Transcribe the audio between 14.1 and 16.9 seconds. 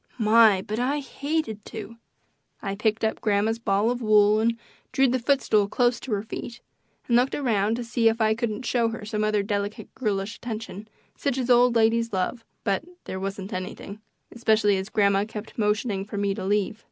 especially as grandma kept motioning for me to leave.